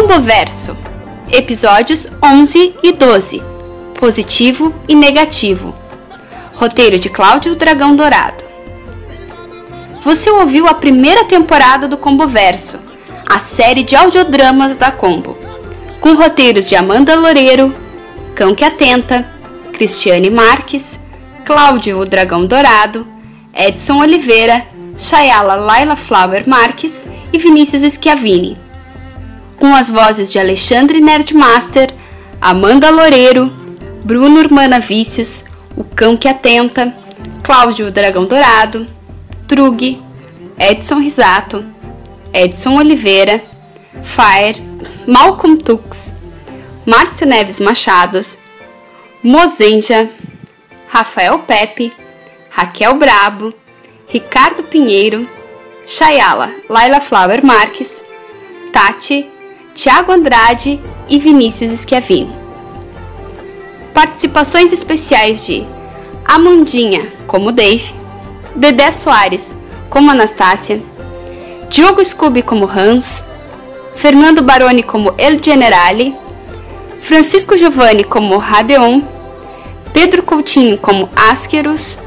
Combo 0.07 0.21
Verso, 0.21 0.77
episódios 1.33 2.07
11 2.23 2.77
e 2.81 2.92
12, 2.92 3.42
positivo 3.99 4.73
e 4.88 4.95
negativo. 4.95 5.75
Roteiro 6.55 6.97
de 6.97 7.09
Cláudio 7.09 7.57
Dragão 7.57 7.97
Dourado. 7.97 8.45
Você 10.03 10.31
ouviu 10.31 10.69
a 10.69 10.75
primeira 10.75 11.25
temporada 11.25 11.88
do 11.88 11.97
Combo 11.97 12.29
Verso, 12.29 12.79
a 13.29 13.40
série 13.40 13.83
de 13.83 13.97
audiodramas 13.97 14.77
da 14.77 14.92
Combo, 14.92 15.37
com 16.01 16.14
roteiros 16.14 16.69
de 16.69 16.77
Amanda 16.77 17.16
Loureiro, 17.16 17.75
Cão 18.33 18.55
que 18.55 18.64
Atenta, 18.64 19.29
Cristiane 19.73 20.31
Marques, 20.31 21.01
Cláudio 21.45 21.99
o 21.99 22.07
Dragão 22.07 22.47
Dourado, 22.47 23.05
Edson 23.53 23.99
Oliveira, 23.99 24.64
Chayala 24.97 25.57
Laila 25.57 25.97
Flower 25.97 26.49
Marques 26.49 27.09
e 27.33 27.38
Vinícius 27.40 27.83
Schiavini 27.95 28.65
com 29.59 29.75
as 29.75 29.90
vozes 29.90 30.31
de 30.31 30.38
Alexandre 30.38 31.01
Nerdmaster, 31.01 31.90
Amanda 32.40 32.90
Loureiro, 32.90 33.47
Bruno 34.05 34.40
Urmana 34.40 34.81
Vícios, 34.81 35.45
O 35.77 35.85
Cão 35.85 36.16
que 36.16 36.29
Atenta, 36.29 36.95
Cláudio 37.42 37.90
Dragão 37.90 38.25
Dourado, 38.25 38.87
Trug, 39.49 40.03
Edson 40.59 40.99
Risato, 40.99 41.64
Edson 42.33 42.77
Oliveira, 42.77 43.42
Fire, 44.03 44.62
Malcolm 45.07 45.57
Tux, 45.57 46.12
Márcio 46.87 47.27
Neves 47.27 47.61
Machados, 47.61 48.37
Mozenja, 49.23 50.09
Rafael 50.88 51.38
Pepe, 51.40 51.92
Raquel 52.51 52.95
Brabo, 52.95 53.53
Ricardo 54.09 54.62
Pinheiro, 54.62 55.29
Chayala 55.87 56.51
Laila 56.69 57.01
Flower 57.01 57.45
Marques, 57.45 58.03
Tati, 58.73 59.31
Tiago 59.76 60.10
Andrade 60.10 60.80
e 61.06 61.18
Vinícius 61.18 61.80
Schiavini. 61.80 62.34
Participações 63.92 64.72
especiais 64.72 65.44
de 65.44 65.66
Amandinha 66.24 67.06
como 67.26 67.52
Dave, 67.52 67.94
Dedé 68.54 68.90
Soares 68.90 69.54
como 69.90 70.10
Anastácia, 70.10 70.80
Diogo 71.68 72.02
Scooby 72.02 72.40
como 72.40 72.66
Hans, 72.66 73.22
Fernando 73.94 74.42
Baroni 74.42 74.82
como 74.82 75.14
El 75.18 75.42
Generale, 75.44 76.14
Francisco 77.02 77.54
Giovanni 77.54 78.02
como 78.02 78.38
Radeon, 78.38 79.02
Pedro 79.92 80.22
Coutinho 80.24 80.78
como 80.78 81.10
Asquerus, 81.30 81.98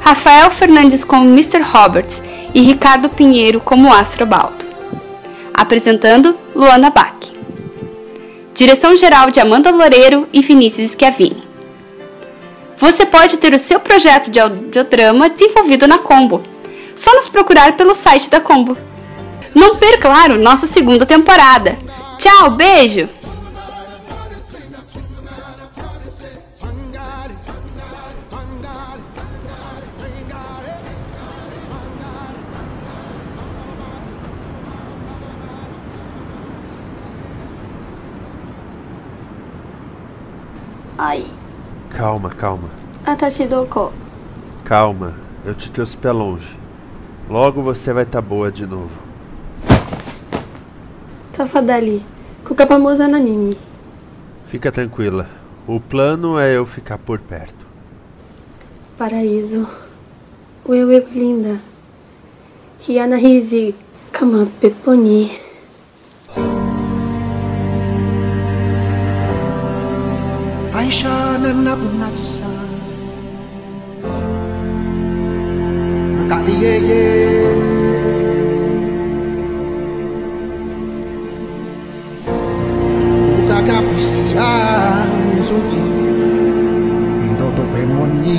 Rafael 0.00 0.48
Fernandes 0.52 1.04
como 1.04 1.24
Mr. 1.24 1.60
Roberts 1.60 2.22
e 2.54 2.60
Ricardo 2.60 3.08
Pinheiro 3.08 3.60
como 3.60 3.92
Astrobaldo. 3.92 4.64
Apresentando 5.52 6.38
Luana 6.60 6.90
Bach. 6.90 7.16
Direção-geral 8.52 9.30
de 9.30 9.40
Amanda 9.40 9.70
Loureiro 9.70 10.28
e 10.30 10.42
Vinícius 10.42 10.90
Schiavini. 10.90 11.42
Você 12.76 13.06
pode 13.06 13.38
ter 13.38 13.54
o 13.54 13.58
seu 13.58 13.80
projeto 13.80 14.30
de 14.30 14.38
audiodrama 14.38 15.30
desenvolvido 15.30 15.88
na 15.88 15.96
Combo. 15.96 16.42
Só 16.94 17.14
nos 17.14 17.28
procurar 17.28 17.78
pelo 17.78 17.94
site 17.94 18.28
da 18.28 18.42
Combo. 18.42 18.76
Não 19.54 19.76
perca, 19.76 20.10
claro, 20.10 20.36
nossa 20.36 20.66
segunda 20.66 21.06
temporada. 21.06 21.78
Tchau, 22.18 22.50
beijo! 22.50 23.08
Ai. 41.02 41.24
Calma, 41.88 42.28
calma. 42.28 42.68
Atashidoko. 43.06 43.90
Calma, 44.66 45.14
eu 45.46 45.54
te 45.54 45.70
trouxe 45.70 45.96
pra 45.96 46.12
longe. 46.12 46.58
Logo 47.26 47.62
você 47.62 47.90
vai 47.90 48.04
tá 48.04 48.20
boa 48.20 48.52
de 48.52 48.66
novo. 48.66 48.90
Tá 49.66 50.74
Tafadali, 51.32 52.04
kukapamoza 52.44 53.08
na 53.08 53.18
mimi. 53.18 53.56
Fica 54.48 54.70
tranquila. 54.70 55.26
O 55.66 55.80
plano 55.80 56.38
é 56.38 56.54
eu 56.54 56.66
ficar 56.66 56.98
por 56.98 57.18
perto. 57.18 57.64
Paraíso. 58.98 59.66
Uewe 60.68 60.96
é 60.96 61.00
linda. 61.00 61.62
Hiana 62.86 63.18
Hizi. 63.18 63.74
Kamapeponi. 64.12 65.49
Karena 71.50 71.74
aku 71.74 71.82
nak 71.98 72.14
decide 72.14 72.78
Kali 76.30 76.54
ye 76.62 76.74
ye 76.78 77.06
Kukaka 83.34 83.82
fisia 83.82 84.50
Nzuki 85.10 85.82
Ndoto 87.34 87.66
pemoni 87.74 88.38